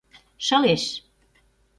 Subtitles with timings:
[0.45, 0.83] Шылеш.